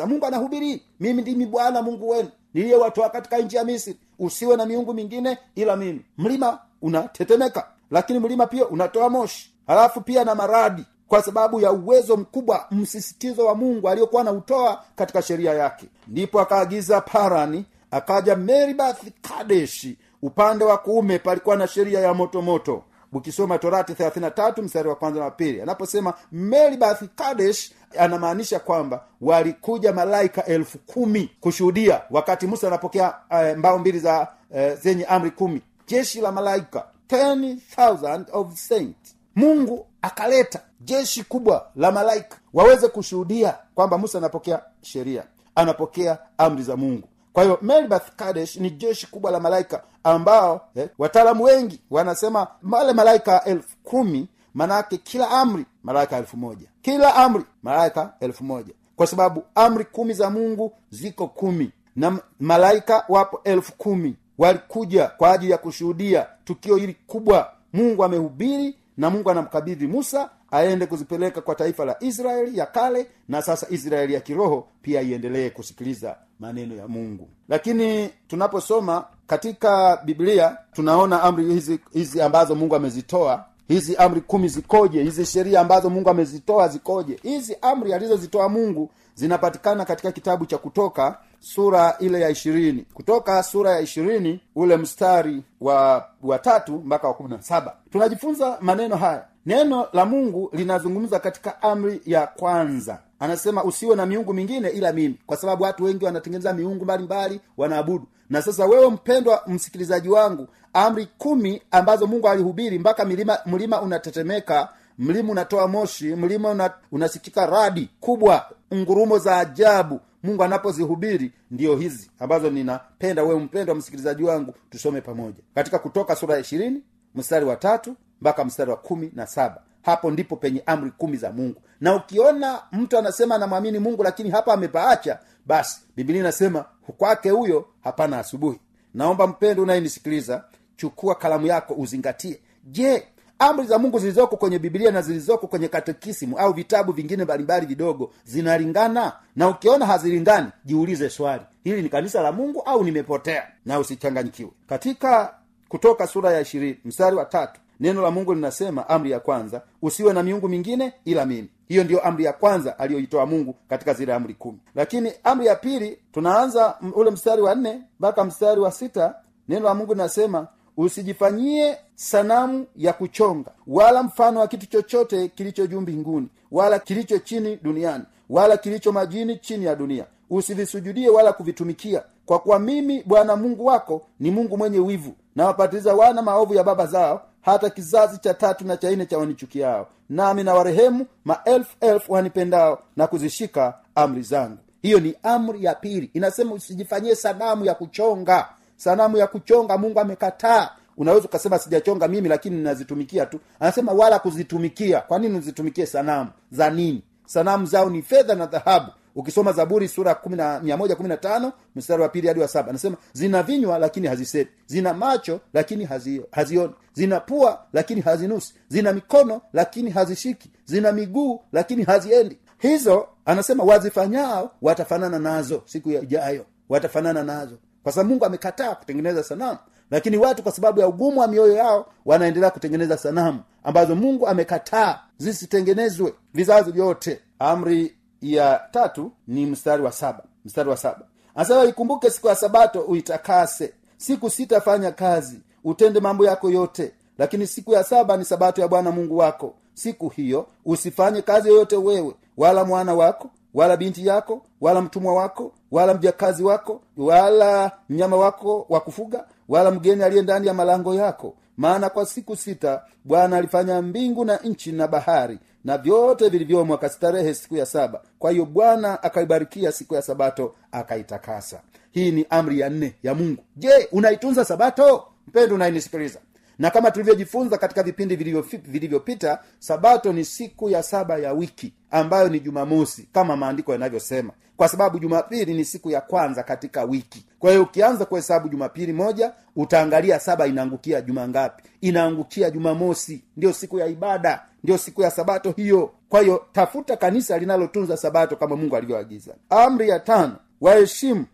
mungu 0.05 0.25
anahubiri 0.25 0.81
mimi 0.99 1.21
ndimi 1.21 1.45
bwana 1.45 1.81
mungu 1.81 2.09
wenu 2.09 2.29
niliyewatoa 2.53 3.09
katika 3.09 3.37
nchi 3.37 3.55
ya 3.55 3.63
misri. 3.63 3.97
Usiwe 4.19 4.57
na 4.57 4.65
miungu 4.65 4.93
mingine 4.93 5.37
ila 5.55 5.75
mimi. 5.75 6.05
Mlima 6.17 6.59
unatetemeka 6.81 7.67
lakini 7.91 8.19
mlima 8.19 8.47
pia 8.47 8.67
unatoa 8.67 9.09
moshi. 9.09 9.53
Halafu 9.67 10.01
pia 10.01 10.23
na 10.23 10.35
maradi 10.35 10.85
kwa 11.07 11.21
sababu 11.21 11.61
ya 11.61 11.71
uwezo 11.71 12.17
mkubwa 12.17 12.65
msisitizo 12.71 13.45
wa 13.45 13.55
mungu 13.55 13.89
aliyokuwa 13.89 14.21
anautoa 14.21 14.83
katika 14.95 15.21
sheria 15.21 15.53
yake. 15.53 15.85
Ndipo 16.07 16.39
akaagiza 16.39 17.01
parani 17.01 17.65
akaja 17.91 18.35
meribath 18.35 19.03
kadeshi 19.21 19.97
upande 20.21 20.65
wa 20.65 20.77
kuume 20.77 21.19
palikuwa 21.19 21.55
na 21.55 21.67
sheria 21.67 21.99
ya 21.99 22.13
moto 22.13 22.41
moto 22.41 22.83
ukisoma 23.13 23.57
torati 23.57 23.93
33 23.93 24.61
mstari 24.61 24.89
wa 24.89 24.95
kwanza 24.95 25.19
na 25.19 25.31
pili 25.31 25.61
anaposema 25.61 26.13
meribath 26.31 27.03
kadesh 27.15 27.71
anamaanisha 27.99 28.59
kwamba 28.59 29.03
walikuja 29.21 29.93
malaika 29.93 30.45
elfu 30.45 30.77
kumi 30.77 31.31
kushuhudia 31.39 32.01
wakati 32.09 32.47
musa 32.47 32.67
anapokea 32.67 33.13
uh, 33.31 33.57
mbao 33.57 33.79
mbili 33.79 33.99
za 33.99 34.27
uh, 34.51 34.79
zenye 34.81 35.05
amri 35.05 35.31
kumi. 35.31 35.61
Jeshi 35.87 36.21
la 36.21 36.31
malaika 36.31 36.85
10000 37.09 38.25
of 38.33 38.53
saint 38.57 38.97
mungu 39.35 39.85
akaleta 40.01 40.59
jeshi 40.81 41.23
kubwa 41.23 41.69
la 41.75 41.91
malaika 41.91 42.37
waweze 42.53 42.87
kushuhudia 42.87 43.57
kwamba 43.75 43.97
musa 43.97 44.17
anapokea 44.17 44.61
sheria 44.81 45.23
anapokea 45.55 46.17
amri 46.37 46.63
za 46.63 46.75
mungu 46.77 47.07
kwa 47.33 47.43
hiyo 47.43 47.59
melbath 47.61 48.15
kadesh 48.15 48.55
ni 48.55 48.69
jeshi 48.71 49.07
kubwa 49.07 49.31
la 49.31 49.39
malaika 49.39 49.83
ambao 50.03 50.67
eh, 50.75 50.89
wataalamu 50.97 51.43
wengi 51.43 51.81
wanasema 51.89 52.47
wale 52.71 52.93
malaika 52.93 53.43
elfu 53.43 53.77
kumi 53.83 54.27
manake 54.53 54.97
kila 54.97 55.29
amri 55.31 55.65
malaika 55.83 56.17
elfu 56.17 56.37
moja. 56.37 56.67
Kila 56.81 57.15
amri 57.15 57.43
malaika 57.63 58.13
elfu 58.19 58.43
moja. 58.43 58.73
Kwa 58.95 59.07
sababu 59.07 59.43
amri 59.55 59.85
kumi 59.85 60.13
za 60.13 60.29
mungu 60.29 60.73
ziko 60.89 61.27
kumi. 61.27 61.71
Na 61.95 62.19
malaika 62.39 63.05
wapo 63.09 63.41
elfu 63.43 63.73
kumi. 63.77 64.15
Walikuja 64.37 65.07
kwa 65.07 65.31
ajili 65.31 65.51
ya 65.51 65.57
kushuhudia 65.57 66.27
tukio 66.45 66.75
hili 66.75 66.93
kubwa. 67.07 67.51
Mungu 67.73 68.03
amehubiri 68.03 68.75
na 68.97 69.09
mungu 69.09 69.31
anamkabidhi 69.31 69.87
musa 69.87 70.29
aende 70.51 70.85
kuzipeleka 70.85 71.41
kwa 71.41 71.55
taifa 71.55 71.85
la 71.85 71.95
israeli 71.99 72.57
ya 72.57 72.65
kale 72.65 73.07
na 73.27 73.41
sasa 73.41 73.67
israeli 73.69 74.13
ya 74.13 74.19
kiroho 74.21 74.67
pia 74.81 75.01
iendelee 75.01 75.49
kusikiliza 75.49 76.15
maneno 76.39 76.75
ya 76.75 76.87
mungu. 76.87 77.29
Lakini 77.49 78.09
tunaposoma 78.27 79.05
katika 79.27 79.97
biblia 80.05 80.57
tunaona 80.73 81.23
amri 81.23 81.45
hizi 81.45 81.79
hizi 81.93 82.21
ambazo 82.21 82.55
mungu 82.55 82.75
amezitoa. 82.75 83.45
Hizi 83.67 83.95
amri 83.95 84.21
kumi 84.21 84.47
zikoje? 84.47 85.03
Hizi 85.03 85.25
sheria 85.25 85.59
ambazo 85.61 85.89
mungu 85.89 86.09
amezitoa 86.09 86.67
zikoje? 86.67 87.19
Hizi 87.23 87.57
amri 87.61 87.93
alizozitoa 87.93 88.49
mungu 88.49 88.89
zinapatikana 89.15 89.85
katika 89.85 90.11
kitabu 90.11 90.45
cha 90.45 90.57
kutoka 90.57 91.17
sura 91.39 91.95
ile 91.99 92.21
ya 92.21 92.29
ishirini. 92.29 92.85
Kutoka 92.93 93.43
sura 93.43 93.71
ya 93.71 93.79
ishirini 93.79 94.39
ule 94.55 94.77
mstari 94.77 95.43
wa 95.61 96.05
wa 96.23 96.39
mpaka 96.85 97.07
wa 97.07 97.13
kumi 97.13 97.29
na 97.29 97.41
saba. 97.41 97.75
Tunajifunza 97.91 98.57
maneno 98.61 98.95
haya. 98.95 99.25
Neno 99.45 99.87
la 99.93 100.05
mungu 100.05 100.49
linazungumza 100.53 101.19
katika 101.19 101.61
amri 101.61 102.01
ya 102.05 102.27
kwanza 102.27 102.99
anasema 103.19 103.63
usiwe 103.63 103.95
na 103.95 104.05
miungu 104.05 104.33
mingine 104.33 104.69
ila 104.69 104.93
mimi. 104.93 105.19
Kwa 105.25 105.37
sababu 105.37 105.63
watu 105.63 105.83
wengi 105.83 106.05
wanatengeneza 106.05 106.53
miungu 106.53 106.83
mbalimbali 106.83 107.41
wanaabudu. 107.57 108.07
Na 108.29 108.41
sasa 108.41 108.65
wewe 108.65 108.89
mpendwa 108.89 109.43
msikilizaji 109.47 110.09
wangu 110.09 110.47
amri 110.73 111.07
kumi 111.17 111.61
ambazo 111.71 112.07
mungu 112.07 112.29
alihubiri 112.29 112.79
mpaka 112.79 113.05
milima 113.05 113.37
mlima 113.45 113.81
unatetemeka 113.81 114.69
mlima 114.97 115.31
unatoa 115.31 115.67
moshi 115.67 116.15
mlima 116.15 116.49
una, 116.49 116.73
unasikika 116.91 117.45
radi 117.45 117.89
kubwa 117.99 118.45
ngurumo 118.73 119.17
za 119.19 119.37
ajabu 119.37 119.99
mungu 120.23 120.43
anapozihubiri 120.43 121.31
ndio 121.51 121.75
hizi 121.75 122.11
ambazo 122.19 122.49
ninapenda 122.49 123.23
wewe 123.23 123.39
mpendwa 123.39 123.75
msikilizaji 123.75 124.23
wangu 124.23 124.53
tusome 124.69 125.01
pamoja. 125.01 125.37
Katika 125.55 125.79
kutoka 125.79 126.15
sura 126.15 126.33
ya 126.35 126.41
ishirini 126.41 126.83
mstari 127.15 127.45
wa 127.45 127.55
tatu 127.55 127.95
mpaka 128.21 128.45
mstari 128.45 128.71
wa 128.71 128.77
kumi 128.77 129.11
na 129.15 129.27
saba 129.27 129.61
hapo 129.81 130.11
ndipo 130.11 130.35
penye 130.35 130.63
amri 130.65 130.91
kumi 130.97 131.17
za 131.17 131.31
mungu. 131.31 131.61
Na 131.81 131.95
ukiona 131.95 132.59
mtu 132.71 132.97
anasema 132.97 133.35
anamwamini 133.35 133.79
mungu 133.79 134.03
lakini 134.03 134.29
hapa 134.29 134.53
amepaacha 134.53 135.19
basi 135.45 135.81
bibilia 135.95 136.21
inasema 136.21 136.65
kwake 136.97 137.29
huyo 137.29 137.65
hapana 137.83 138.19
asubuhi. 138.19 138.59
Naomba 138.93 139.27
mpendo 139.27 139.63
unayenisikiliza 139.63 140.43
chukua 140.77 141.15
kalamu 141.15 141.47
yako 141.47 141.73
uzingatie. 141.73 142.39
Je 142.63 143.07
amri 143.39 143.67
za 143.67 143.77
mungu 143.77 143.99
zilizoko 143.99 144.37
kwenye 144.37 144.59
bibilia 144.59 144.91
na 144.91 145.01
zilizoko 145.01 145.47
kwenye 145.47 145.67
katekisimu 145.67 146.37
au 146.37 146.53
vitabu 146.53 146.91
vingine 146.91 147.23
mbalimbali 147.23 147.65
vidogo 147.65 148.11
zinalingana? 148.23 149.13
Na 149.35 149.47
ukiona 149.49 149.85
hazilingani 149.85 150.47
jiulize 150.65 151.09
swali. 151.09 151.43
Hili 151.63 151.81
ni 151.81 151.89
kanisa 151.89 152.21
la 152.21 152.31
mungu 152.31 152.61
au 152.61 152.83
nimepotea? 152.83 153.47
Na 153.65 153.79
usichanganyikiwe. 153.79 154.51
Katika 154.69 155.33
kutoka 155.69 156.07
sura 156.07 156.31
ya 156.31 156.41
ishirini 156.41 156.79
mstari 156.85 157.15
wa 157.15 157.25
tatu 157.25 157.61
neno 157.79 158.01
la 158.01 158.11
mungu 158.11 158.33
linasema 158.33 158.89
amri 158.89 159.11
ya 159.11 159.19
kwanza 159.19 159.61
usiwe 159.81 160.13
na 160.13 160.23
miungu 160.23 160.49
mingine 160.49 160.93
ila 161.05 161.25
mimi. 161.25 161.49
Hiyo 161.67 161.83
ndiyo 161.83 161.99
amri 162.05 162.23
ya 162.23 162.33
kwanza 162.33 162.79
aliyoitoa 162.79 163.25
mungu 163.25 163.55
katika 163.69 163.93
zile 163.93 164.13
amri 164.13 164.33
kumi. 164.33 164.57
Lakini 164.75 165.11
amri 165.23 165.45
ya 165.47 165.55
pili 165.55 165.99
tunaanza 166.11 166.75
ule 166.95 167.11
mstari 167.11 167.41
wa 167.41 167.55
nne 167.55 167.81
mpaka 167.99 168.23
mstari 168.23 168.61
wa 168.61 168.71
sita 168.71 169.15
neno 169.49 169.65
la 169.65 169.73
mungu 169.73 169.93
linasema 169.93 170.47
usijifanyie 170.77 171.77
sanamu 171.95 172.65
ya 172.75 172.93
kuchonga 172.93 173.51
wala 173.67 174.03
mfano 174.03 174.39
wa 174.39 174.47
kitu 174.47 174.65
chochote 174.65 175.27
kilicho 175.27 175.67
juu 175.67 175.81
mbinguni 175.81 176.27
wala 176.51 176.79
kilicho 176.79 177.17
chini 177.19 177.55
duniani 177.63 178.03
wala 178.29 178.57
kilicho 178.57 178.91
majini 178.91 179.37
chini 179.37 179.65
ya 179.65 179.75
dunia. 179.75 180.05
Usivisujudie 180.29 181.09
wala 181.09 181.33
kuvitumikia 181.33 182.03
kwa 182.25 182.39
kuwa 182.39 182.59
mimi 182.59 183.03
bwana 183.05 183.35
mungu 183.35 183.65
wako 183.65 184.01
ni 184.19 184.31
mungu 184.31 184.57
mwenye 184.57 184.79
wivu 184.79 185.13
nawapatiliza 185.35 185.93
wana 185.95 186.21
maovu 186.21 186.53
ya 186.53 186.63
baba 186.63 186.85
zao 186.85 187.21
hata 187.41 187.69
kizazi 187.69 188.17
cha 188.17 188.33
tatu 188.33 188.65
na 188.67 188.77
cha 188.77 188.91
nne 188.91 189.05
cha 189.05 189.17
wanichukiao. 189.17 189.87
Nami 190.09 190.43
na 190.43 190.53
warehemu 190.53 191.05
maelfu 191.25 191.75
elfu 191.81 192.13
wanipendao 192.13 192.79
na 192.95 193.07
kuzishika 193.07 193.73
amri 193.95 194.21
zangu. 194.21 194.57
Hiyo 194.81 194.99
ni 194.99 195.15
amri 195.23 195.63
ya 195.63 195.75
pili. 195.75 196.09
Inasema 196.13 196.53
usijifanyie 196.53 197.15
sanamu 197.15 197.65
ya 197.65 197.73
kuchonga. 197.73 198.49
Sanamu 198.75 199.17
ya 199.17 199.27
kuchonga 199.27 199.77
mungu 199.77 199.99
amekataa. 199.99 200.69
Unaweza 200.97 201.25
ukasema 201.25 201.59
sijachonga 201.59 202.07
mimi 202.07 202.29
lakini 202.29 202.55
ninazitumikia 202.57 203.25
tu. 203.25 203.39
Anasema 203.59 203.91
wala 203.91 204.19
kuzitumikia. 204.19 205.01
Kwa 205.01 205.19
nini 205.19 205.37
uzitumikie 205.37 205.85
sanamu? 205.85 206.29
Za 206.51 206.69
nini? 206.69 207.03
Sanamu 207.25 207.65
zao 207.65 207.89
ni 207.89 208.01
fedha 208.01 208.35
na 208.35 208.45
dhahabu 208.45 208.91
ukisoma 209.19 209.51
zaburi 209.53 209.87
sura 209.87 210.19
mia 210.63 210.77
moja 210.77 210.95
kumi 210.95 211.09
na 211.09 211.17
tano 211.17 211.53
mstari 211.75 212.01
wa 212.01 212.09
pili 212.09 212.27
hadi 212.27 212.39
wa 212.39 212.47
saba 212.47 212.69
anasema 212.69 212.97
zina 213.13 213.43
vinywa 213.43 213.79
lakini 213.79 214.07
hazisemi 214.07 214.47
zina 214.65 214.93
macho 214.93 215.39
lakini 215.53 215.85
hazio, 215.85 216.27
hazioni. 216.31 216.73
Zina 216.93 217.19
pua 217.19 217.65
lakini 217.73 218.01
hazinusi. 218.01 218.53
Zina 218.67 218.93
mikono 218.93 219.41
lakini 219.53 219.89
hazishiki. 219.91 220.51
Zina 220.65 220.91
miguu 220.91 221.41
lakini 221.51 221.83
haziendi. 221.83 222.37
Hizo 222.57 223.07
anasema 223.25 223.63
wazifanyao 223.63 224.51
watafanana 224.61 225.19
nazo 225.19 225.61
siku 225.65 225.91
ijayo. 225.91 226.45
Watafanana 226.69 227.23
nazo. 227.23 227.57
Kwa 227.83 227.91
sababu 227.91 228.09
mungu 228.09 228.25
amekataa 228.25 228.75
kutengeneza 228.75 229.23
sanamu. 229.23 229.57
Lakini 229.91 230.17
watu 230.17 230.43
kwa 230.43 230.51
sababu 230.51 230.79
ya 230.79 230.87
ugumu 230.87 231.19
wa 231.19 231.27
mioyo 231.27 231.53
yao 231.53 231.85
wanaendelea 232.05 232.49
kutengeneza 232.51 232.97
sanamu 232.97 233.39
ambazo 233.63 233.95
mungu 233.95 234.27
amekataa 234.27 234.99
zisitengenezwe 235.17 236.13
vizazi 236.33 236.71
vyote. 236.71 237.19
Amri 237.39 237.95
ya 238.21 238.61
tatu 238.71 239.11
ni 239.27 239.45
mstari 239.45 239.83
wa 239.83 239.91
saba. 239.91 240.23
Mstari 240.45 240.69
wa 240.69 240.77
saba. 240.77 241.01
Anasema 241.35 241.63
ikumbuke 241.65 242.09
siku 242.09 242.27
ya 242.27 242.35
sabato 242.35 242.81
uitakase. 242.81 243.73
Siku 243.97 244.29
sitafanya 244.29 244.91
kazi. 244.91 245.39
Utende 245.63 245.99
mambo 245.99 246.25
yako 246.25 246.49
yote. 246.49 246.91
Lakini 247.17 247.47
siku 247.47 247.73
ya 247.73 247.83
saba 247.83 248.17
ni 248.17 248.25
sabato 248.25 248.61
ya 248.61 248.67
bwana 248.67 248.91
mungu 248.91 249.17
wako. 249.17 249.53
Siku 249.73 250.09
hiyo 250.09 250.47
usifanye 250.65 251.21
kazi 251.21 251.49
yoyote 251.49 251.75
wewe 251.75 252.13
wala 252.37 252.65
mwana 252.65 252.93
wako 252.93 253.29
wala 253.53 253.77
binti 253.77 254.07
yako 254.07 254.41
wala 254.61 254.81
mtumwa 254.81 255.13
wako 255.13 255.51
wala 255.71 255.93
mjakazi 255.93 256.43
wako 256.43 256.81
wala 256.97 257.71
mnyama 257.89 258.17
wako 258.17 258.65
wa 258.69 258.79
kufuga 258.79 259.25
wala 259.49 259.71
mgeni 259.71 260.03
aliye 260.03 260.21
ndani 260.21 260.47
ya 260.47 260.53
malango 260.53 260.95
yako. 260.95 261.33
Maana 261.57 261.89
kwa 261.89 262.05
siku 262.05 262.35
sita 262.35 262.81
bwana 263.05 263.37
alifanya 263.37 263.81
mbingu 263.81 264.25
na 264.25 264.37
nchi 264.37 264.71
na 264.71 264.87
bahari 264.87 265.39
na 265.63 265.77
vyote 265.77 266.29
vilivyomo 266.29 266.73
akastarehe 266.73 267.33
siku 267.33 267.55
ya 267.57 267.65
saba. 267.65 268.01
Kwa 268.19 268.31
hiyo 268.31 268.45
bwana 268.45 269.03
akaibarikia 269.03 269.71
siku 269.71 269.95
ya 269.95 270.01
sabato 270.01 270.55
akaitakasa. 270.71 271.61
Hii 271.91 272.11
ni 272.11 272.25
amri 272.29 272.59
ya 272.59 272.69
nne 272.69 272.93
ya 273.03 273.13
mungu. 273.15 273.43
Je 273.55 273.87
unaitunza 273.91 274.45
sabato? 274.45 275.03
Mpendo 275.27 275.55
unayenisikiliza 275.55 276.19
na 276.59 276.71
kama 276.71 276.91
tulivyojifunza 276.91 277.57
katika 277.57 277.83
vipindi 277.83 278.15
vilivyopita 278.63 279.39
sabato 279.59 280.13
ni 280.13 280.25
siku 280.25 280.69
ya 280.69 280.83
saba 280.83 281.17
ya 281.17 281.33
wiki 281.33 281.73
ambayo 281.91 282.29
ni 282.29 282.39
jumamosi 282.39 283.09
kama 283.13 283.37
maandiko 283.37 283.71
yanavyosema. 283.71 284.33
Kwa 284.57 284.67
sababu 284.67 284.99
jumapili 284.99 285.53
ni 285.53 285.65
siku 285.65 285.91
ya 285.91 286.01
kwanza 286.01 286.43
katika 286.43 286.83
wiki. 286.83 287.25
Kwa 287.39 287.49
hiyo 287.51 287.63
ukianza 287.63 288.05
kuhesabu 288.05 288.49
jumapili 288.49 288.93
moja 288.93 289.33
utaangalia 289.55 290.19
saba 290.19 290.47
inaangukia 290.47 291.01
juma 291.01 291.27
ngapi? 291.27 291.63
Inaangukia 291.81 292.49
jumamosi 292.49 293.23
ndio 293.37 293.53
siku 293.53 293.79
ya 293.79 293.87
ibada 293.87 294.45
ndio 294.63 294.77
siku 294.77 295.01
ya 295.01 295.11
sabato 295.11 295.51
hiyo. 295.51 295.91
Kwa 296.09 296.21
hiyo 296.21 296.45
tafuta 296.51 296.97
kanisa 296.97 297.37
linalotunza 297.37 297.97
sabato 297.97 298.35
kama 298.35 298.55
mungu 298.55 298.75
alivyoagiza. 298.75 299.35
Amri 299.49 299.89
ya 299.89 299.99
tano 299.99 300.35
waheshimu 300.61 301.25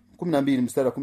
mstari 0.62 0.88
wa 0.88 0.94